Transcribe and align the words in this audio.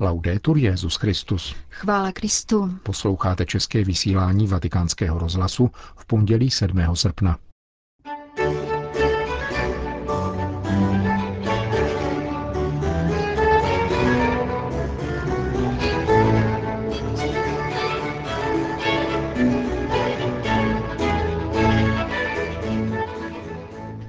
Laudetur 0.00 0.58
Jezus 0.58 0.96
Christus. 0.96 1.54
Chvála 1.70 2.12
Kristu. 2.12 2.78
Posloucháte 2.82 3.46
české 3.46 3.84
vysílání 3.84 4.46
Vatikánského 4.46 5.18
rozhlasu 5.18 5.70
v 5.96 6.06
pondělí 6.06 6.50
7. 6.50 6.96
srpna. 6.96 7.38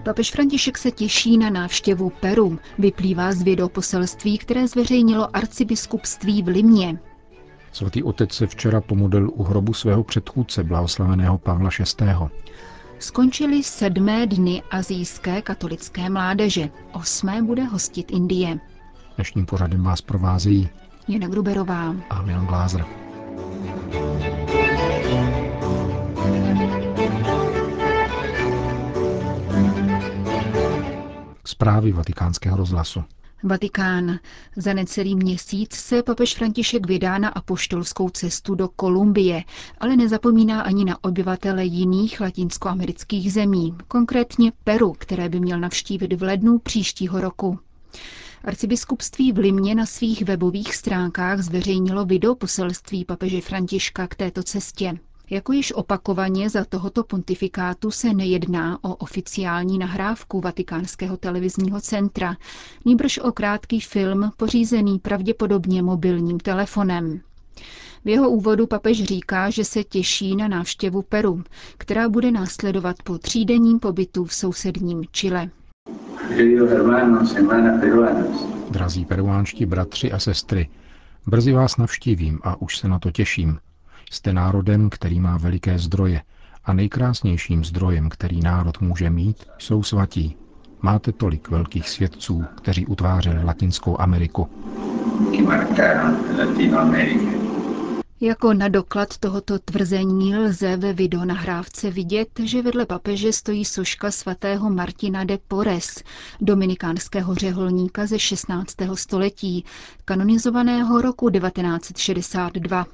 Papež 0.03 0.31
František 0.31 0.77
se 0.77 0.91
těší 0.91 1.37
na 1.37 1.49
návštěvu 1.49 2.09
Peru. 2.09 2.59
Vyplývá 2.79 3.31
z 3.31 3.43
poselství, 3.73 4.37
které 4.37 4.67
zveřejnilo 4.67 5.35
arcibiskupství 5.35 6.43
v 6.43 6.47
Limě. 6.47 6.99
Svatý 7.71 8.03
otec 8.03 8.33
se 8.33 8.47
včera 8.47 8.81
pomodlil 8.81 9.29
u 9.33 9.43
hrobu 9.43 9.73
svého 9.73 10.03
předchůdce, 10.03 10.63
blahoslaveného 10.63 11.37
Pavla 11.37 11.69
VI. 11.79 12.05
Skončily 12.99 13.63
sedmé 13.63 14.27
dny 14.27 14.63
azijské 14.71 15.41
katolické 15.41 16.09
mládeže. 16.09 16.69
Osmé 16.93 17.41
bude 17.41 17.63
hostit 17.63 18.11
Indie. 18.11 18.59
Dnešním 19.15 19.45
pořadem 19.45 19.83
vás 19.83 20.01
provázejí 20.01 20.69
Jana 21.07 21.27
Gruberová 21.27 21.95
a 22.09 22.21
Milan 22.21 22.45
Glázer. 22.45 22.85
Zprávy 31.45 31.91
vatikánského 31.91 32.57
rozhlasu. 32.57 33.03
Vatikán. 33.43 34.19
Za 34.55 34.73
necelý 34.73 35.15
měsíc 35.15 35.73
se 35.75 36.03
papež 36.03 36.35
František 36.35 36.87
vydá 36.87 37.17
na 37.17 37.29
apoštolskou 37.29 38.09
cestu 38.09 38.55
do 38.55 38.67
Kolumbie, 38.67 39.43
ale 39.79 39.95
nezapomíná 39.95 40.61
ani 40.61 40.85
na 40.85 41.03
obyvatele 41.03 41.65
jiných 41.65 42.21
latinskoamerických 42.21 43.33
zemí, 43.33 43.75
konkrétně 43.87 44.51
Peru, 44.63 44.93
které 44.97 45.29
by 45.29 45.39
měl 45.39 45.59
navštívit 45.59 46.13
v 46.13 46.23
lednu 46.23 46.59
příštího 46.59 47.21
roku. 47.21 47.59
Arcibiskupství 48.43 49.31
v 49.31 49.37
Limě 49.37 49.75
na 49.75 49.85
svých 49.85 50.23
webových 50.25 50.75
stránkách 50.75 51.39
zveřejnilo 51.41 52.05
video 52.05 52.35
poselství 52.35 53.05
papeže 53.05 53.41
Františka 53.41 54.07
k 54.07 54.15
této 54.15 54.43
cestě. 54.43 54.99
Jako 55.29 55.53
již 55.53 55.73
opakovaně 55.73 56.49
za 56.49 56.65
tohoto 56.65 57.03
pontifikátu 57.03 57.91
se 57.91 58.13
nejedná 58.13 58.79
o 58.81 58.95
oficiální 58.95 59.77
nahrávku 59.77 60.41
Vatikánského 60.41 61.17
televizního 61.17 61.81
centra, 61.81 62.35
nýbrž 62.85 63.19
o 63.19 63.31
krátký 63.31 63.79
film 63.79 64.31
pořízený 64.37 64.99
pravděpodobně 64.99 65.81
mobilním 65.81 66.39
telefonem. 66.39 67.19
V 68.05 68.09
jeho 68.09 68.29
úvodu 68.29 68.67
papež 68.67 69.03
říká, 69.03 69.49
že 69.49 69.63
se 69.63 69.83
těší 69.83 70.35
na 70.35 70.47
návštěvu 70.47 71.01
Peru, 71.01 71.43
která 71.77 72.09
bude 72.09 72.31
následovat 72.31 72.95
po 73.03 73.17
třídenním 73.17 73.79
pobytu 73.79 74.25
v 74.25 74.33
sousedním 74.33 75.03
Chile. 75.11 75.49
Drazí 78.69 79.05
peruánští 79.05 79.65
bratři 79.65 80.11
a 80.11 80.19
sestry, 80.19 80.69
brzy 81.27 81.53
vás 81.53 81.77
navštívím 81.77 82.39
a 82.43 82.61
už 82.61 82.77
se 82.77 82.87
na 82.87 82.99
to 82.99 83.11
těším, 83.11 83.59
Jste 84.11 84.33
národem, 84.33 84.89
který 84.89 85.19
má 85.19 85.37
veliké 85.37 85.79
zdroje 85.79 86.21
a 86.65 86.73
nejkrásnějším 86.73 87.65
zdrojem, 87.65 88.09
který 88.09 88.39
národ 88.41 88.81
může 88.81 89.09
mít, 89.09 89.45
jsou 89.57 89.83
svatí. 89.83 90.35
Máte 90.81 91.11
tolik 91.11 91.49
velkých 91.49 91.89
svědců, 91.89 92.45
kteří 92.55 92.85
utvářeli 92.85 93.43
Latinskou 93.43 94.01
Ameriku. 94.01 94.49
Jako 98.21 98.53
na 98.53 98.67
doklad 98.67 99.17
tohoto 99.17 99.59
tvrzení 99.59 100.37
lze 100.37 100.77
ve 100.77 100.93
videonahrávce 100.93 101.91
vidět, 101.91 102.29
že 102.43 102.61
vedle 102.61 102.85
papeže 102.85 103.33
stojí 103.33 103.65
soška 103.65 104.11
svatého 104.11 104.69
Martina 104.69 105.23
de 105.23 105.37
Porres, 105.47 106.03
dominikánského 106.41 107.35
řeholníka 107.35 108.05
ze 108.05 108.19
16. 108.19 108.75
století, 108.93 109.65
kanonizovaného 110.05 111.01
roku 111.01 111.29
1962. 111.29 112.85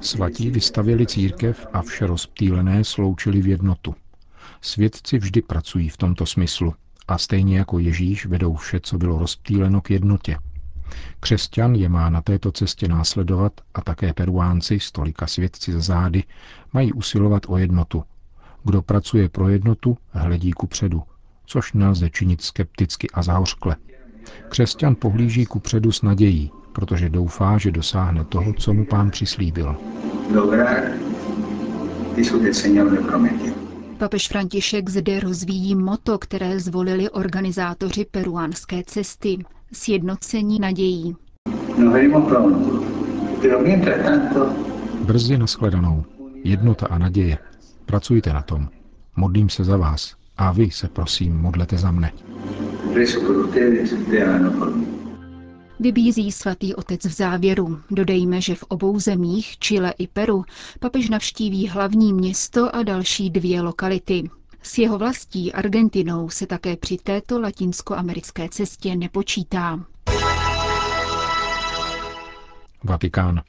Svatí 0.00 0.50
vystavili 0.50 1.06
církev 1.06 1.66
a 1.72 1.82
vše 1.82 2.06
rozptýlené 2.06 2.84
sloučili 2.84 3.42
v 3.42 3.46
jednotu. 3.46 3.94
Svědci 4.60 5.18
vždy 5.18 5.42
pracují 5.42 5.88
v 5.88 5.96
tomto 5.96 6.26
smyslu 6.26 6.74
a 7.08 7.18
stejně 7.18 7.58
jako 7.58 7.78
Ježíš 7.78 8.26
vedou 8.26 8.54
vše, 8.54 8.80
co 8.82 8.98
bylo 8.98 9.18
rozptýleno 9.18 9.80
k 9.80 9.90
jednotě. 9.90 10.38
Křesťan 11.20 11.74
je 11.74 11.88
má 11.88 12.10
na 12.10 12.22
této 12.22 12.52
cestě 12.52 12.88
následovat 12.88 13.52
a 13.74 13.80
také 13.80 14.12
peruánci, 14.12 14.80
stolika 14.80 15.26
svědci 15.26 15.72
za 15.72 15.80
zády, 15.80 16.24
mají 16.72 16.92
usilovat 16.92 17.42
o 17.48 17.56
jednotu. 17.56 18.04
Kdo 18.64 18.82
pracuje 18.82 19.28
pro 19.28 19.48
jednotu, 19.48 19.98
hledí 20.10 20.52
ku 20.52 20.66
předu, 20.66 21.02
což 21.46 21.72
nelze 21.72 22.10
činit 22.10 22.42
skepticky 22.42 23.10
a 23.10 23.22
zahořkle. 23.22 23.76
Křesťan 24.48 24.94
pohlíží 24.94 25.46
ku 25.46 25.60
předu 25.60 25.92
s 25.92 26.02
nadějí, 26.02 26.50
protože 26.72 27.08
doufá, 27.08 27.58
že 27.58 27.70
dosáhne 27.72 28.24
toho, 28.24 28.52
co 28.52 28.74
mu 28.74 28.84
pán 28.84 29.10
přislíbil. 29.10 29.76
Papež 33.98 34.28
František 34.28 34.90
zde 34.90 35.20
rozvíjí 35.20 35.74
moto, 35.74 36.18
které 36.18 36.60
zvolili 36.60 37.10
organizátoři 37.10 38.06
peruánské 38.10 38.82
cesty. 38.86 39.38
Sjednocení 39.72 40.58
nadějí. 40.60 41.16
Brzy 45.04 45.38
nashledanou. 45.38 46.04
Jednota 46.44 46.86
a 46.86 46.98
naděje. 46.98 47.38
Pracujte 47.86 48.32
na 48.32 48.42
tom. 48.42 48.68
Modlím 49.16 49.48
se 49.48 49.64
za 49.64 49.76
vás. 49.76 50.14
A 50.36 50.52
vy 50.52 50.70
se 50.70 50.88
prosím 50.88 51.36
modlete 51.36 51.78
za 51.78 51.90
mne. 51.90 52.12
Vybízí 55.80 56.32
svatý 56.32 56.74
otec 56.74 57.04
v 57.04 57.12
závěru. 57.12 57.80
Dodejme, 57.90 58.40
že 58.40 58.54
v 58.54 58.62
obou 58.62 59.00
zemích, 59.00 59.58
Chile 59.58 59.94
i 59.98 60.06
Peru, 60.06 60.44
papež 60.80 61.08
navštíví 61.08 61.68
hlavní 61.68 62.12
město 62.12 62.76
a 62.76 62.82
další 62.82 63.30
dvě 63.30 63.62
lokality. 63.62 64.30
S 64.62 64.78
jeho 64.78 64.98
vlastí 64.98 65.52
Argentinou 65.52 66.30
se 66.30 66.46
také 66.46 66.76
při 66.76 66.96
této 66.96 67.40
latinskoamerické 67.40 68.48
cestě 68.48 68.96
nepočítá. 68.96 69.84
Vatikán. 72.84 73.42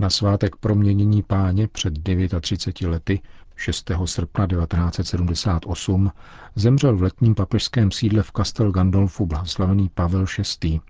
Na 0.00 0.10
svátek 0.10 0.56
proměnění 0.56 1.22
páně 1.22 1.68
před 1.68 1.94
39 2.40 2.90
lety 2.90 3.20
6. 3.56 3.90
srpna 4.04 4.46
1978 4.46 6.12
zemřel 6.54 6.96
v 6.96 7.02
letním 7.02 7.34
papežském 7.34 7.90
sídle 7.90 8.22
v 8.22 8.32
Castel 8.36 8.72
Gandolfu 8.72 9.26
blahoslavený 9.26 9.88
Pavel 9.88 10.24
VI. 10.62 10.80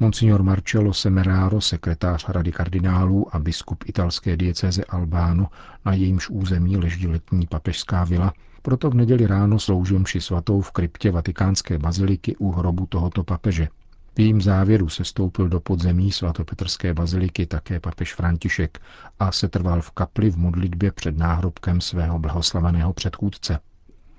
Monsignor 0.00 0.42
Marcello 0.42 0.92
Semeraro, 0.92 1.60
sekretář 1.60 2.28
Rady 2.28 2.52
kardinálů 2.52 3.34
a 3.34 3.38
biskup 3.38 3.84
italské 3.86 4.36
diecéze 4.36 4.84
Albánu, 4.84 5.46
na 5.84 5.94
jejímž 5.94 6.30
území 6.30 6.76
leží 6.76 7.06
letní 7.06 7.46
papežská 7.46 8.04
vila, 8.04 8.32
proto 8.62 8.90
v 8.90 8.94
neděli 8.94 9.26
ráno 9.26 9.58
sloužil 9.58 9.98
mši 9.98 10.20
svatou 10.20 10.60
v 10.60 10.70
kryptě 10.70 11.10
vatikánské 11.10 11.78
baziliky 11.78 12.36
u 12.36 12.50
hrobu 12.50 12.86
tohoto 12.86 13.24
papeže. 13.24 13.68
V 14.18 14.20
jejím 14.20 14.40
závěru 14.40 14.88
se 14.88 15.04
stoupil 15.04 15.48
do 15.48 15.60
podzemí 15.60 16.12
svatopetrské 16.12 16.94
baziliky 16.94 17.46
také 17.46 17.80
papež 17.80 18.14
František 18.14 18.80
a 19.18 19.32
se 19.32 19.48
trval 19.48 19.80
v 19.80 19.90
kapli 19.90 20.30
v 20.30 20.36
modlitbě 20.36 20.92
před 20.92 21.18
náhrobkem 21.18 21.80
svého 21.80 22.18
blahoslaveného 22.18 22.92
předchůdce. 22.92 23.60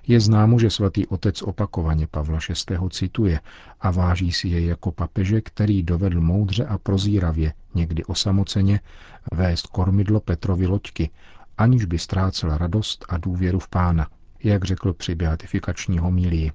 Je 0.07 0.19
známo, 0.19 0.59
že 0.59 0.69
svatý 0.69 1.07
otec 1.07 1.41
opakovaně 1.41 2.07
Pavla 2.07 2.39
VI. 2.49 2.77
cituje 2.89 3.39
a 3.81 3.91
váží 3.91 4.31
si 4.31 4.47
jej 4.47 4.65
jako 4.65 4.91
papeže, 4.91 5.41
který 5.41 5.83
dovedl 5.83 6.21
moudře 6.21 6.65
a 6.65 6.77
prozíravě, 6.77 7.53
někdy 7.75 8.03
osamoceně, 8.03 8.79
vést 9.33 9.67
kormidlo 9.67 10.19
Petrovi 10.19 10.67
loďky, 10.67 11.09
aniž 11.57 11.85
by 11.85 11.99
ztrácel 11.99 12.57
radost 12.57 13.05
a 13.09 13.17
důvěru 13.17 13.59
v 13.59 13.67
pána, 13.67 14.07
jak 14.43 14.65
řekl 14.65 14.93
při 14.93 15.15
beatifikační 15.15 15.99
homílii. 15.99 16.51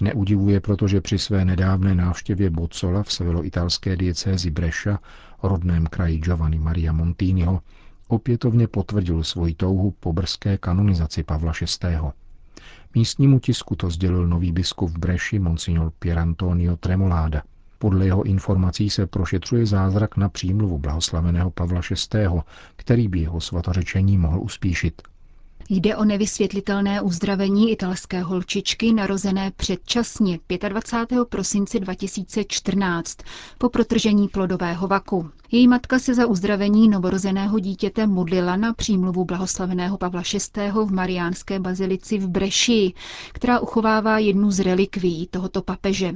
Neudivuje 0.00 0.60
proto, 0.60 0.88
že 0.88 1.00
při 1.00 1.18
své 1.18 1.44
nedávné 1.44 1.94
návštěvě 1.94 2.50
Bocola 2.50 3.02
v 3.02 3.12
severoitalské 3.12 3.96
diecézi 3.96 4.50
Breša, 4.50 4.98
rodném 5.42 5.86
kraji 5.86 6.18
Giovanni 6.18 6.58
Maria 6.58 6.92
Montiniho, 6.92 7.60
opětovně 8.08 8.68
potvrdil 8.68 9.24
svoji 9.24 9.54
touhu 9.54 9.94
po 10.00 10.12
brzké 10.12 10.58
kanonizaci 10.58 11.22
Pavla 11.22 11.52
VI. 11.60 11.96
Místnímu 12.94 13.38
tisku 13.38 13.76
to 13.76 13.90
sdělil 13.90 14.26
nový 14.26 14.52
biskup 14.52 14.90
v 14.90 14.98
Breši 14.98 15.38
monsignor 15.38 15.92
Pierantonio 15.98 16.76
Tremoláda. 16.76 17.42
Podle 17.78 18.04
jeho 18.04 18.22
informací 18.22 18.90
se 18.90 19.06
prošetřuje 19.06 19.66
zázrak 19.66 20.16
na 20.16 20.28
přímluvu 20.28 20.78
blahoslaveného 20.78 21.50
Pavla 21.50 21.80
VI., 21.90 22.28
který 22.76 23.08
by 23.08 23.20
jeho 23.20 23.40
svatořečení 23.40 24.18
mohl 24.18 24.40
uspíšit. 24.40 25.02
Jde 25.70 25.96
o 25.96 26.04
nevysvětlitelné 26.04 27.00
uzdravení 27.02 27.70
italské 27.70 28.20
holčičky 28.22 28.92
narozené 28.92 29.50
předčasně 29.56 30.38
25. 30.68 31.24
prosince 31.28 31.80
2014 31.80 33.18
po 33.58 33.68
protržení 33.68 34.28
plodového 34.28 34.88
vaku. 34.88 35.30
Její 35.50 35.68
matka 35.68 35.98
se 35.98 36.14
za 36.14 36.26
uzdravení 36.26 36.88
novorozeného 36.88 37.58
dítěte 37.58 38.06
modlila 38.06 38.56
na 38.56 38.72
přímluvu 38.74 39.24
blahoslaveného 39.24 39.98
Pavla 39.98 40.22
VI. 40.56 40.70
v 40.70 40.92
Mariánské 40.92 41.58
bazilici 41.60 42.18
v 42.18 42.28
Breši, 42.28 42.92
která 43.32 43.58
uchovává 43.60 44.18
jednu 44.18 44.50
z 44.50 44.60
relikví 44.60 45.28
tohoto 45.30 45.62
papeže. 45.62 46.12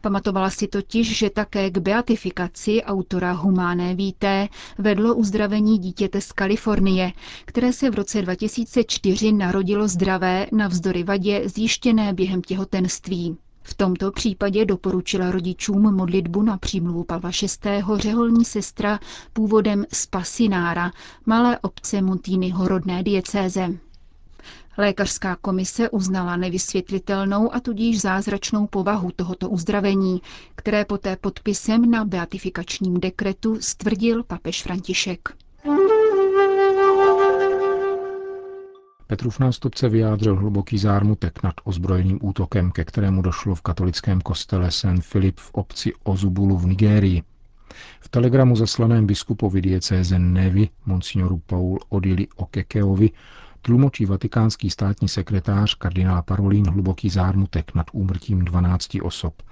Pamatovala 0.00 0.50
si 0.50 0.66
totiž, 0.68 1.18
že 1.18 1.30
také 1.30 1.70
k 1.70 1.78
beatifikaci 1.78 2.82
autora 2.82 3.32
Humáné 3.32 3.94
víté 3.94 4.48
vedlo 4.78 5.14
uzdravení 5.14 5.78
dítěte 5.78 6.20
z 6.20 6.32
Kalifornie, 6.32 7.12
které 7.44 7.72
se 7.72 7.90
v 7.90 7.94
roce 7.94 8.22
2004 8.22 9.32
narodilo 9.32 9.88
zdravé 9.88 10.46
navzdory 10.52 11.02
vadě 11.04 11.48
zjištěné 11.48 12.12
během 12.12 12.42
těhotenství. 12.42 13.36
V 13.66 13.74
tomto 13.74 14.10
případě 14.12 14.64
doporučila 14.64 15.30
rodičům 15.30 15.94
modlitbu 15.94 16.42
na 16.42 16.58
přímluvu 16.58 17.04
Pavla 17.04 17.30
VI. 17.64 17.82
řeholní 17.96 18.44
sestra 18.44 19.00
původem 19.32 19.84
z 19.92 20.06
Pasinára, 20.06 20.90
malé 21.26 21.58
obce 21.58 22.02
Montýnyho 22.02 22.68
rodné 22.68 23.02
diecéze. 23.02 23.78
Lékařská 24.78 25.36
komise 25.36 25.90
uznala 25.90 26.36
nevysvětlitelnou 26.36 27.54
a 27.54 27.60
tudíž 27.60 28.00
zázračnou 28.00 28.66
povahu 28.66 29.10
tohoto 29.16 29.50
uzdravení, 29.50 30.22
které 30.54 30.84
poté 30.84 31.16
podpisem 31.16 31.90
na 31.90 32.04
beatifikačním 32.04 33.00
dekretu 33.00 33.60
stvrdil 33.60 34.22
papež 34.22 34.62
František. 34.62 35.28
Petrův 39.06 39.38
nástupce 39.38 39.88
vyjádřil 39.88 40.36
hluboký 40.36 40.78
zármutek 40.78 41.42
nad 41.42 41.54
ozbrojeným 41.64 42.18
útokem, 42.22 42.70
ke 42.70 42.84
kterému 42.84 43.22
došlo 43.22 43.54
v 43.54 43.62
katolickém 43.62 44.20
kostele 44.20 44.70
St. 44.70 45.00
Filip 45.00 45.40
v 45.40 45.50
obci 45.52 45.92
Ozubulu 46.04 46.58
v 46.58 46.66
Nigérii. 46.66 47.22
V 48.00 48.08
telegramu 48.08 48.56
zaslaném 48.56 49.06
biskupovi 49.06 49.60
diecéze 49.60 50.18
Nevi, 50.18 50.68
monsignoru 50.86 51.42
Paul 51.46 51.78
Odili 51.88 52.26
Okekeovi, 52.36 53.10
tlumočí 53.64 54.06
vatikánský 54.06 54.70
státní 54.70 55.08
sekretář 55.08 55.74
kardinál 55.74 56.22
Parolín 56.22 56.66
hluboký 56.70 57.10
zármutek 57.10 57.74
nad 57.74 57.86
úmrtím 57.92 58.44
12 58.44 58.96
osob 59.02 59.42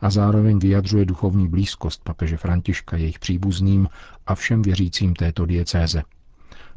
a 0.00 0.10
zároveň 0.10 0.58
vyjadřuje 0.58 1.04
duchovní 1.04 1.48
blízkost 1.48 2.04
papeže 2.04 2.36
Františka 2.36 2.96
jejich 2.96 3.18
příbuzným 3.18 3.88
a 4.26 4.34
všem 4.34 4.62
věřícím 4.62 5.14
této 5.14 5.46
diecéze. 5.46 6.02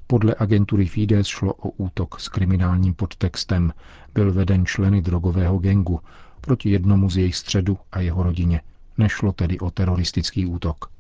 Podle 0.08 0.36
agentury 0.40 0.86
Fides 0.86 1.28
šlo 1.28 1.54
o 1.54 1.70
útok 1.70 2.20
s 2.20 2.30
kriminálním 2.30 2.94
podtextem. 2.94 3.74
Byl 4.14 4.34
veden 4.34 4.66
členy 4.66 5.02
drogového 5.02 5.60
gengu 5.60 6.00
proti 6.42 6.70
jednomu 6.70 7.10
z 7.10 7.18
jejich 7.18 7.36
středu 7.36 7.78
a 7.92 8.00
jeho 8.00 8.24
rodině. 8.24 8.62
Nešlo 8.98 9.32
tedy 9.32 9.60
o 9.60 9.72
teroristický 9.72 10.46
útok. 10.46 10.95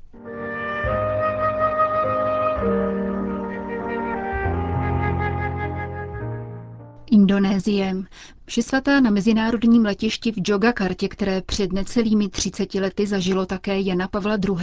Indonésie. 7.38 7.96
Vše 8.46 8.62
svatá 8.64 9.00
na 9.00 9.10
mezinárodním 9.10 9.86
letišti 9.86 10.32
v 10.32 10.36
Jogakartě, 10.48 11.08
které 11.08 11.42
před 11.42 11.74
necelými 11.74 12.30
30 12.30 12.74
lety 12.74 13.08
zažilo 13.08 13.46
také 13.46 13.80
Jana 13.82 14.08
Pavla 14.08 14.36
II., 14.36 14.58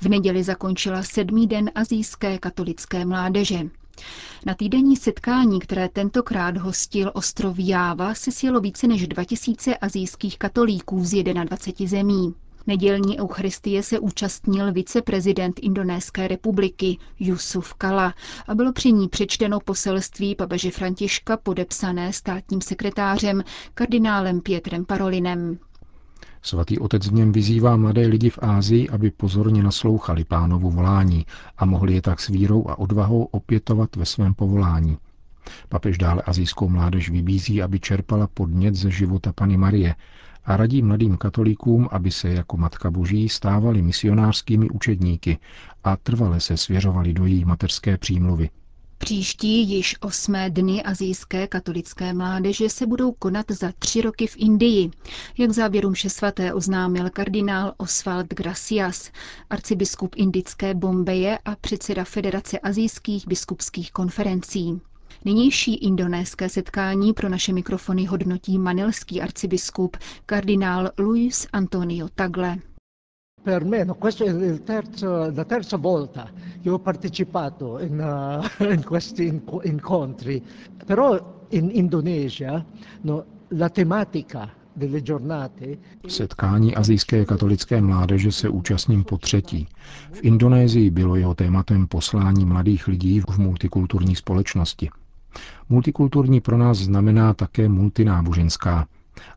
v 0.00 0.08
neděli 0.08 0.42
zakončila 0.42 1.02
sedmý 1.02 1.46
den 1.46 1.70
azijské 1.74 2.38
katolické 2.38 3.04
mládeže. 3.04 3.60
Na 4.46 4.54
týdenní 4.54 4.96
setkání, 4.96 5.60
které 5.60 5.88
tentokrát 5.88 6.56
hostil 6.56 7.10
ostrov 7.14 7.58
Jáva, 7.58 8.14
se 8.14 8.32
sjelo 8.32 8.60
více 8.60 8.86
než 8.86 9.08
2000 9.08 9.76
azijských 9.76 10.38
katolíků 10.38 11.04
z 11.04 11.22
21 11.22 11.88
zemí. 11.88 12.34
Nedělní 12.66 13.20
Eucharistie 13.20 13.82
se 13.82 13.98
účastnil 13.98 14.72
viceprezident 14.72 15.58
Indonéské 15.62 16.28
republiky 16.28 16.98
Yusuf 17.18 17.74
Kala 17.74 18.14
a 18.48 18.54
bylo 18.54 18.72
při 18.72 18.92
ní 18.92 19.08
přečteno 19.08 19.60
poselství 19.60 20.34
papeže 20.34 20.70
Františka 20.70 21.36
podepsané 21.36 22.12
státním 22.12 22.60
sekretářem 22.60 23.44
kardinálem 23.74 24.40
Pietrem 24.40 24.84
Parolinem. 24.84 25.58
Svatý 26.42 26.78
otec 26.78 27.08
v 27.08 27.12
něm 27.12 27.32
vyzývá 27.32 27.76
mladé 27.76 28.06
lidi 28.06 28.30
v 28.30 28.38
Ázii, 28.42 28.88
aby 28.88 29.10
pozorně 29.10 29.62
naslouchali 29.62 30.24
pánovu 30.24 30.70
volání 30.70 31.26
a 31.58 31.64
mohli 31.64 31.94
je 31.94 32.02
tak 32.02 32.20
s 32.20 32.28
vírou 32.28 32.68
a 32.68 32.78
odvahou 32.78 33.24
opětovat 33.24 33.96
ve 33.96 34.04
svém 34.04 34.34
povolání. 34.34 34.98
Papež 35.68 35.98
dále 35.98 36.22
azijskou 36.22 36.68
mládež 36.68 37.10
vybízí, 37.10 37.62
aby 37.62 37.80
čerpala 37.80 38.26
podnět 38.34 38.74
ze 38.74 38.90
života 38.90 39.32
Pany 39.32 39.56
Marie 39.56 39.94
a 40.48 40.56
radí 40.56 40.82
mladým 40.82 41.16
katolíkům, 41.16 41.88
aby 41.90 42.10
se 42.10 42.28
jako 42.28 42.56
Matka 42.56 42.90
Boží 42.90 43.28
stávali 43.28 43.82
misionářskými 43.82 44.70
učedníky 44.70 45.38
a 45.84 45.96
trvale 45.96 46.40
se 46.40 46.56
svěřovali 46.56 47.14
do 47.14 47.26
její 47.26 47.44
mateřské 47.44 47.98
přímluvy. 47.98 48.50
Příští 48.98 49.70
již 49.70 49.96
osmé 50.00 50.50
dny 50.50 50.82
azijské 50.82 51.46
katolické 51.46 52.12
mládeže 52.12 52.68
se 52.68 52.86
budou 52.86 53.12
konat 53.12 53.46
za 53.50 53.72
tři 53.78 54.00
roky 54.00 54.26
v 54.26 54.36
Indii, 54.36 54.90
jak 55.38 55.50
závěrům 55.50 55.92
vše 55.92 56.10
svaté 56.10 56.52
oznámil 56.54 57.10
kardinál 57.10 57.74
Oswald 57.76 58.26
Gracias, 58.34 59.10
arcibiskup 59.50 60.14
indické 60.16 60.74
Bombeje 60.74 61.38
a 61.44 61.56
předseda 61.56 62.04
Federace 62.04 62.58
azijských 62.58 63.26
biskupských 63.28 63.92
konferencí. 63.92 64.80
Nynější 65.24 65.74
indonéské 65.74 66.48
setkání 66.48 67.12
pro 67.12 67.28
naše 67.28 67.52
mikrofony 67.52 68.04
hodnotí 68.04 68.58
manilský 68.58 69.22
arcibiskup 69.22 69.96
kardinál 70.26 70.90
Luis 70.98 71.46
Antonio 71.52 72.08
Tagle. 72.14 72.56
Per 73.44 73.64
me 73.64 73.84
no, 73.84 73.94
questo 73.94 74.24
è 74.24 74.30
il 74.30 74.60
terzo, 74.60 75.30
la 75.36 75.44
terza 75.44 75.76
volta 75.76 76.30
che 76.62 76.70
ho 76.70 76.78
partecipato 76.78 77.78
in, 77.78 78.00
uh, 78.60 78.64
in 78.72 78.84
questi 78.84 79.42
incontri, 79.62 80.42
però 80.86 81.46
in 81.50 81.70
Indonesia 81.72 82.64
no, 83.02 83.24
la 83.48 83.68
tematica 83.68 84.50
Setkání 86.08 86.74
azijské 86.74 87.24
katolické 87.24 87.80
mládeže 87.80 88.32
se 88.32 88.48
účastním 88.48 89.04
po 89.04 89.18
třetí. 89.18 89.66
V 90.12 90.24
Indonésii 90.24 90.90
bylo 90.90 91.16
jeho 91.16 91.34
tématem 91.34 91.86
poslání 91.86 92.44
mladých 92.44 92.88
lidí 92.88 93.20
v 93.20 93.38
multikulturní 93.38 94.16
společnosti. 94.16 94.88
Multikulturní 95.68 96.40
pro 96.40 96.58
nás 96.58 96.78
znamená 96.78 97.34
také 97.34 97.68
multináboženská, 97.68 98.86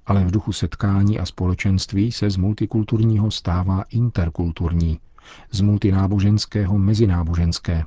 ale 0.06 0.26
v 0.26 0.32
duchu 0.32 0.54
setkání 0.54 1.20
a 1.20 1.26
společenství 1.26 2.12
se 2.12 2.30
z 2.30 2.38
multikulturního 2.38 3.32
stává 3.32 3.84
interkulturní, 3.90 5.00
z 5.52 5.62
multináboženského 5.62 6.78
mezináboženské. 6.78 7.84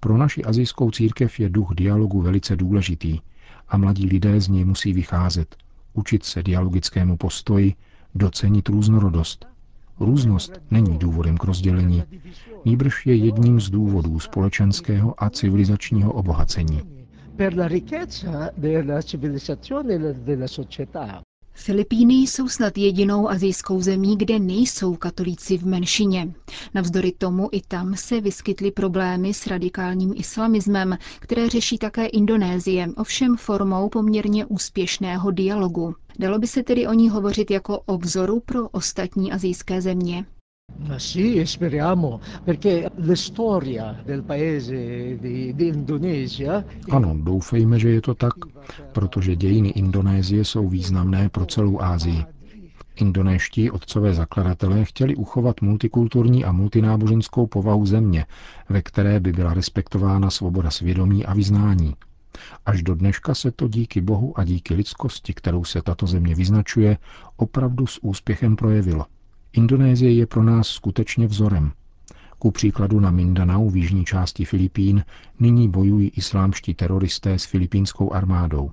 Pro 0.00 0.16
naši 0.16 0.44
azijskou 0.44 0.90
církev 0.90 1.40
je 1.40 1.48
duch 1.48 1.74
dialogu 1.74 2.20
velice 2.20 2.56
důležitý 2.56 3.20
a 3.68 3.76
mladí 3.76 4.06
lidé 4.06 4.40
z 4.40 4.48
něj 4.48 4.64
musí 4.64 4.92
vycházet, 4.92 5.56
učit 5.92 6.24
se 6.24 6.42
dialogickému 6.42 7.16
postoji, 7.16 7.74
docenit 8.14 8.68
různorodost. 8.68 9.46
Různost 10.00 10.60
není 10.70 10.98
důvodem 10.98 11.36
k 11.36 11.44
rozdělení, 11.44 12.04
nýbrž 12.64 13.06
je 13.06 13.14
jedním 13.14 13.60
z 13.60 13.70
důvodů 13.70 14.20
společenského 14.20 15.24
a 15.24 15.30
civilizačního 15.30 16.12
obohacení 16.12 16.97
per 17.38 17.54
la 17.54 17.66
ricchezza 17.68 18.52
della 18.56 19.00
civilizzazione 19.00 19.94
e 19.94 20.14
della 20.14 20.46
società. 20.48 21.22
Filipíny 21.52 22.14
jsou 22.26 22.48
snad 22.48 22.78
jedinou 22.78 23.28
azijskou 23.28 23.80
zemí, 23.82 24.16
kde 24.16 24.38
nejsou 24.38 24.96
katolíci 24.96 25.58
v 25.58 25.66
menšině. 25.66 26.34
Navzdory 26.74 27.12
tomu 27.12 27.48
i 27.52 27.60
tam 27.60 27.94
se 27.96 28.20
vyskytly 28.20 28.70
problémy 28.70 29.34
s 29.34 29.46
radikálním 29.46 30.12
islamismem, 30.16 30.98
které 31.20 31.48
řeší 31.48 31.78
také 31.78 32.06
Indonésie, 32.06 32.88
ovšem 32.96 33.36
formou 33.36 33.88
poměrně 33.88 34.46
úspěšného 34.46 35.30
dialogu. 35.30 35.94
Dalo 36.18 36.38
by 36.38 36.46
se 36.46 36.62
tedy 36.62 36.86
o 36.86 36.92
ní 36.92 37.08
hovořit 37.08 37.50
jako 37.50 37.80
o 37.86 37.98
vzoru 37.98 38.40
pro 38.40 38.68
ostatní 38.68 39.32
azijské 39.32 39.80
země? 39.80 40.24
Sì, 40.96 41.44
speriamo, 41.44 42.20
perché 42.44 42.90
la 42.94 43.14
storia 43.14 44.00
del 44.04 44.22
paese 44.22 45.18
di, 45.18 45.54
di 45.54 45.66
Indonesia... 45.66 46.64
Ano, 46.88 47.14
doufejme, 47.18 47.78
že 47.78 47.90
je 47.90 48.00
to 48.00 48.14
tak, 48.14 48.34
protože 48.92 49.36
dějiny 49.36 49.68
Indonésie 49.68 50.44
jsou 50.44 50.68
významné 50.68 51.28
pro 51.28 51.46
celou 51.46 51.80
Ázii. 51.80 52.24
Indonéští 52.96 53.70
otcové 53.70 54.14
zakladatelé 54.14 54.84
chtěli 54.84 55.16
uchovat 55.16 55.60
multikulturní 55.60 56.44
a 56.44 56.52
multináboženskou 56.52 57.46
povahu 57.46 57.86
země, 57.86 58.26
ve 58.68 58.82
které 58.82 59.20
by 59.20 59.32
byla 59.32 59.54
respektována 59.54 60.30
svoboda 60.30 60.70
svědomí 60.70 61.26
a 61.26 61.34
vyznání. 61.34 61.94
Až 62.66 62.82
do 62.82 62.94
dneška 62.94 63.34
se 63.34 63.50
to 63.50 63.68
díky 63.68 64.00
Bohu 64.00 64.38
a 64.38 64.44
díky 64.44 64.74
lidskosti, 64.74 65.34
kterou 65.34 65.64
se 65.64 65.82
tato 65.82 66.06
země 66.06 66.34
vyznačuje, 66.34 66.98
opravdu 67.36 67.86
s 67.86 67.98
úspěchem 68.02 68.56
projevilo– 68.56 69.06
Indonésie 69.52 70.12
je 70.12 70.26
pro 70.26 70.42
nás 70.42 70.68
skutečně 70.68 71.26
vzorem. 71.26 71.72
Ku 72.38 72.50
příkladu 72.50 73.00
na 73.00 73.10
Mindanao 73.10 73.70
v 73.70 73.76
jižní 73.76 74.04
části 74.04 74.44
Filipín 74.44 75.04
nyní 75.40 75.68
bojují 75.68 76.08
islámští 76.08 76.74
teroristé 76.74 77.38
s 77.38 77.44
filipínskou 77.44 78.12
armádou. 78.12 78.70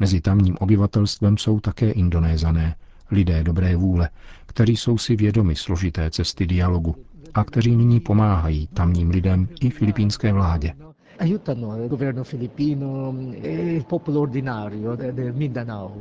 Mezi 0.00 0.20
tamním 0.20 0.56
obyvatelstvem 0.60 1.38
jsou 1.38 1.60
také 1.60 1.90
indonézané, 1.90 2.76
lidé 3.10 3.44
dobré 3.44 3.76
vůle, 3.76 4.08
kteří 4.46 4.76
jsou 4.76 4.98
si 4.98 5.16
vědomi 5.16 5.56
složité 5.56 6.10
cesty 6.10 6.46
dialogu 6.46 6.96
a 7.34 7.44
kteří 7.44 7.76
nyní 7.76 8.00
pomáhají 8.00 8.66
tamním 8.66 9.10
lidem 9.10 9.48
i 9.60 9.70
filipínské 9.70 10.32
vládě. 10.32 10.74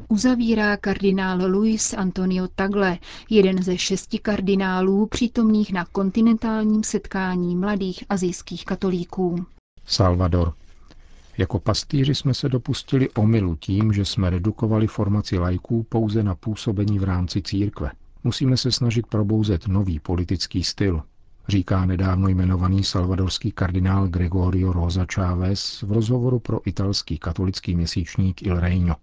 Uzavírá 0.07 0.77
kardinál 0.77 1.51
Luis 1.51 1.93
Antonio 1.93 2.48
Tagle, 2.55 2.98
jeden 3.29 3.63
ze 3.63 3.77
šesti 3.77 4.19
kardinálů 4.19 5.05
přítomných 5.05 5.74
na 5.74 5.86
kontinentálním 5.86 6.84
setkání 6.84 7.55
mladých 7.55 8.03
azijských 8.10 8.65
katolíků. 8.65 9.45
Salvador. 9.86 10.53
Jako 11.38 11.60
pastýři 11.60 12.15
jsme 12.15 12.34
se 12.34 12.50
dopustili 12.50 13.10
omylu 13.10 13.55
tím, 13.55 13.93
že 13.93 14.05
jsme 14.05 14.29
redukovali 14.29 14.88
formaci 14.88 15.38
lajků 15.38 15.84
pouze 15.84 16.24
na 16.24 16.36
působení 16.36 17.00
v 17.00 17.03
rámci 17.03 17.41
církve. 17.41 17.91
Musíme 18.24 18.57
se 18.57 18.72
snažit 18.72 19.07
probouzet 19.07 19.67
nový 19.67 20.00
politický 20.00 20.63
styl, 20.63 21.01
říká 21.47 21.85
nedávno 21.85 22.27
jmenovaný 22.27 22.83
salvadorský 22.83 23.51
kardinál 23.51 24.07
Gregorio 24.07 24.73
Rosa 24.73 25.05
Chávez 25.13 25.81
v 25.81 25.91
rozhovoru 25.91 26.39
pro 26.39 26.67
italský 26.67 27.17
katolický 27.17 27.75
měsíčník 27.75 28.41
Il 28.41 28.59
Reino. 28.59 28.95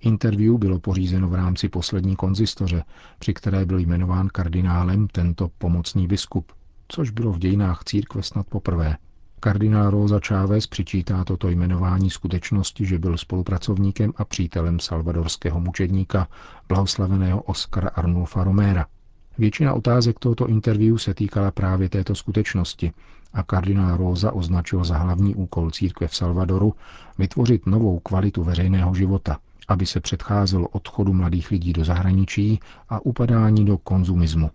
Interview 0.00 0.58
bylo 0.58 0.78
pořízeno 0.78 1.28
v 1.28 1.34
rámci 1.34 1.68
poslední 1.68 2.16
konzistoře, 2.16 2.84
při 3.18 3.34
které 3.34 3.66
byl 3.66 3.78
jmenován 3.78 4.28
kardinálem 4.28 5.08
tento 5.08 5.50
pomocný 5.58 6.06
biskup, 6.06 6.52
což 6.88 7.10
bylo 7.10 7.32
v 7.32 7.38
dějinách 7.38 7.84
církve 7.84 8.22
snad 8.22 8.46
poprvé. 8.46 8.96
Kardinál 9.40 9.90
Rosa 9.90 10.20
Chávez 10.26 10.66
přičítá 10.66 11.24
toto 11.24 11.48
jmenování 11.48 12.10
skutečnosti, 12.10 12.86
že 12.86 12.98
byl 12.98 13.18
spolupracovníkem 13.18 14.12
a 14.16 14.24
přítelem 14.24 14.80
salvadorského 14.80 15.60
mučedníka 15.60 16.28
blahoslaveného 16.68 17.42
Oscara 17.42 17.88
Arnulfa 17.88 18.44
Romera– 18.44 18.86
Většina 19.40 19.74
otázek 19.74 20.18
tohoto 20.18 20.46
interview 20.46 20.96
se 20.96 21.14
týkala 21.14 21.50
právě 21.50 21.88
této 21.88 22.14
skutečnosti 22.14 22.92
a 23.32 23.42
kardinál 23.42 23.96
Rosa 23.96 24.32
označil 24.32 24.84
za 24.84 24.98
hlavní 24.98 25.34
úkol 25.34 25.70
církve 25.70 26.08
v 26.08 26.16
Salvadoru 26.16 26.74
vytvořit 27.18 27.66
novou 27.66 27.98
kvalitu 27.98 28.44
veřejného 28.44 28.94
života, 28.94 29.38
aby 29.68 29.86
se 29.86 30.00
předcházelo 30.00 30.68
odchodu 30.68 31.12
mladých 31.12 31.50
lidí 31.50 31.72
do 31.72 31.84
zahraničí 31.84 32.60
a 32.88 33.00
upadání 33.06 33.64
do 33.64 33.78
konzumismu. 33.78 34.50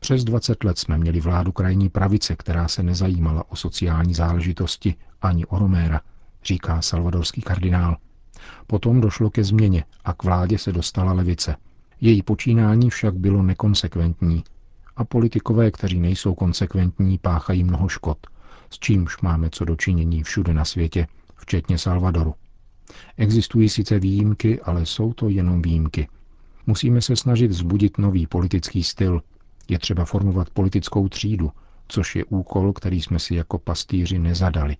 Přes 0.00 0.24
20 0.24 0.64
let 0.64 0.78
jsme 0.78 0.98
měli 0.98 1.20
vládu 1.20 1.52
krajní 1.52 1.88
pravice, 1.88 2.36
která 2.36 2.68
se 2.68 2.82
nezajímala 2.82 3.44
o 3.48 3.56
sociální 3.56 4.14
záležitosti 4.14 4.94
ani 5.22 5.46
o 5.46 5.58
Roméra, 5.58 6.00
říká 6.44 6.82
salvadorský 6.82 7.42
kardinál. 7.42 7.96
Potom 8.66 9.00
došlo 9.00 9.30
ke 9.30 9.44
změně 9.44 9.84
a 10.04 10.12
k 10.12 10.24
vládě 10.24 10.58
se 10.58 10.72
dostala 10.72 11.12
levice– 11.12 11.56
její 12.04 12.22
počínání 12.22 12.90
však 12.90 13.14
bylo 13.14 13.42
nekonsekventní 13.42 14.44
a 14.96 15.04
politikové, 15.04 15.70
kteří 15.70 16.00
nejsou 16.00 16.34
konsekventní, 16.34 17.18
páchají 17.18 17.64
mnoho 17.64 17.88
škod, 17.88 18.18
s 18.70 18.78
čímž 18.78 19.20
máme 19.20 19.50
co 19.50 19.64
dočinění 19.64 20.22
všude 20.22 20.54
na 20.54 20.64
světě, 20.64 21.06
včetně 21.36 21.78
Salvadoru. 21.78 22.34
Existují 23.16 23.68
sice 23.68 23.98
výjimky, 23.98 24.60
ale 24.60 24.86
jsou 24.86 25.12
to 25.12 25.28
jenom 25.28 25.62
výjimky. 25.62 26.08
Musíme 26.66 27.02
se 27.02 27.16
snažit 27.16 27.50
vzbudit 27.50 27.98
nový 27.98 28.26
politický 28.26 28.82
styl. 28.82 29.22
Je 29.68 29.78
třeba 29.78 30.04
formovat 30.04 30.50
politickou 30.50 31.08
třídu, 31.08 31.50
což 31.88 32.16
je 32.16 32.24
úkol, 32.24 32.72
který 32.72 33.02
jsme 33.02 33.18
si 33.18 33.34
jako 33.34 33.58
pastýři 33.58 34.18
nezadali. 34.18 34.76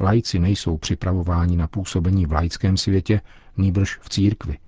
Lajci 0.00 0.38
nejsou 0.38 0.76
připravováni 0.78 1.56
na 1.56 1.66
působení 1.66 2.26
v 2.26 2.32
laickém 2.32 2.76
světě, 2.76 3.20
nýbrž 3.56 3.98
v 4.02 4.08
církvi. 4.08 4.58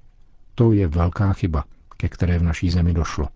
To 0.55 0.73
je 0.73 0.87
velká 0.87 1.33
chyba, 1.33 1.65
ke 1.97 2.09
které 2.09 2.39
v 2.39 2.43
naší 2.43 2.71
zemi 2.71 2.93
došlo. 2.93 3.29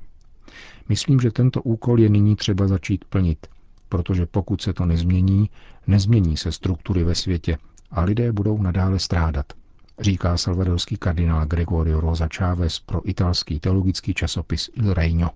Myslím, 0.88 1.21
že 1.21 1.31
tento 1.31 1.62
úkol 1.62 2.00
je 2.00 2.09
nyní 2.09 2.37
třeba 2.37 2.69
začít 2.69 3.05
plnit, 3.05 3.47
protože 3.88 4.26
pokud 4.26 4.62
se 4.62 4.73
to 4.73 4.87
nezmění, 4.87 5.50
nezmění 5.87 6.37
se 6.37 6.52
struktury 6.52 7.05
ve 7.05 7.14
světě 7.14 7.59
a 7.90 8.02
lidé 8.02 8.33
budou 8.33 8.62
nadále 8.62 8.99
strádat, 8.99 9.52
říká 10.00 10.37
salvadorský 10.37 10.97
kardinál 10.97 11.47
Gregorio 11.47 12.00
Rosa 12.00 12.29
Chávez 12.37 12.81
pro 12.81 13.09
italský 13.09 13.61
teologický 13.61 14.14
časopis 14.14 14.71
Il 14.75 14.95
Reino. 14.95 15.31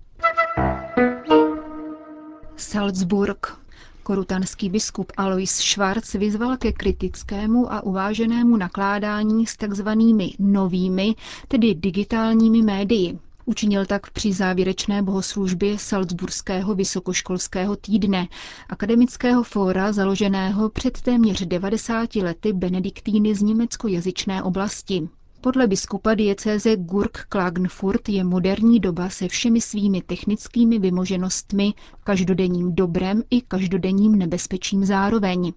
Salzburg. 2.55 3.64
Korutanský 4.05 4.69
biskup 4.69 5.11
Alois 5.17 5.51
Schwarz 5.51 6.13
vyzval 6.13 6.57
ke 6.57 6.71
kritickému 6.71 7.73
a 7.73 7.83
uváženému 7.83 8.57
nakládání 8.57 9.45
s 9.47 9.57
takzvanými 9.57 10.31
novými, 10.39 11.15
tedy 11.47 11.75
digitálními 11.75 12.61
médii. 12.61 13.19
Učinil 13.45 13.85
tak 13.85 14.09
při 14.11 14.33
závěrečné 14.33 15.01
bohoslužbě 15.03 15.77
Salzburského 15.79 16.75
vysokoškolského 16.75 17.75
týdne, 17.75 18.27
akademického 18.69 19.43
fóra 19.43 19.91
založeného 19.91 20.69
před 20.69 21.01
téměř 21.01 21.41
90 21.45 22.15
lety 22.15 22.53
benediktíny 22.53 23.35
z 23.35 23.41
německojazyčné 23.41 24.43
oblasti. 24.43 25.09
Podle 25.45 25.67
biskupa 25.67 26.13
diecéze 26.13 26.75
Gurk 26.75 27.25
Klagenfurt 27.29 28.09
je 28.09 28.23
moderní 28.23 28.79
doba 28.79 29.09
se 29.09 29.27
všemi 29.27 29.61
svými 29.61 30.01
technickými 30.01 30.79
vymoženostmi, 30.79 31.73
každodenním 32.03 32.75
dobrem 32.75 33.23
i 33.29 33.41
každodenním 33.41 34.15
nebezpečím 34.15 34.85
zároveň. 34.85 35.53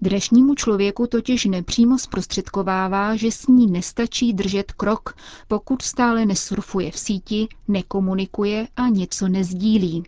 Dnešnímu 0.00 0.54
člověku 0.54 1.06
totiž 1.06 1.44
nepřímo 1.44 1.98
zprostředkovává, 1.98 3.16
že 3.16 3.30
s 3.30 3.46
ní 3.46 3.66
nestačí 3.66 4.32
držet 4.32 4.72
krok, 4.72 5.14
pokud 5.48 5.82
stále 5.82 6.26
nesurfuje 6.26 6.90
v 6.90 6.98
síti, 6.98 7.48
nekomunikuje 7.68 8.68
a 8.76 8.88
něco 8.88 9.28
nezdílí. 9.28 10.04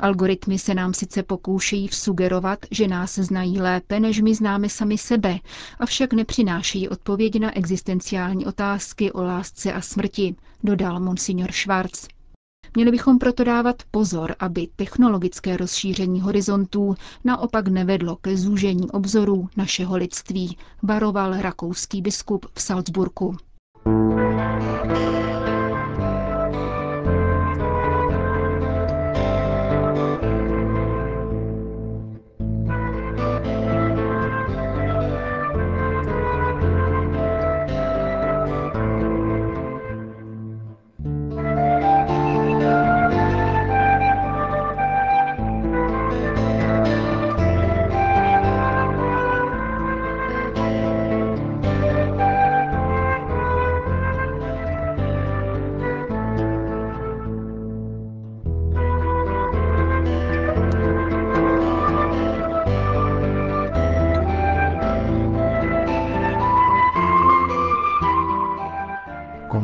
Algoritmy 0.00 0.58
se 0.58 0.74
nám 0.74 0.94
sice 0.94 1.22
pokoušejí 1.22 1.88
vsugerovat, 1.88 2.58
že 2.70 2.88
nás 2.88 3.14
znají 3.14 3.60
lépe, 3.60 4.00
než 4.00 4.20
my 4.20 4.34
známe 4.34 4.68
sami 4.68 4.98
sebe, 4.98 5.38
avšak 5.78 6.12
nepřinášejí 6.12 6.88
odpověď 6.88 7.40
na 7.40 7.56
existenciální 7.56 8.46
otázky 8.46 9.12
o 9.12 9.22
lásce 9.22 9.72
a 9.72 9.80
smrti, 9.80 10.34
dodal 10.64 11.00
monsignor 11.00 11.52
Schwarz. 11.52 12.08
Měli 12.74 12.90
bychom 12.90 13.18
proto 13.18 13.44
dávat 13.44 13.82
pozor, 13.90 14.34
aby 14.38 14.68
technologické 14.76 15.56
rozšíření 15.56 16.20
horizontů 16.20 16.94
naopak 17.24 17.68
nevedlo 17.68 18.16
ke 18.16 18.36
zúžení 18.36 18.90
obzorů 18.90 19.48
našeho 19.56 19.96
lidství, 19.96 20.56
varoval 20.82 21.40
rakouský 21.40 22.02
biskup 22.02 22.46
v 22.54 22.62
Salzburgu. 22.62 23.36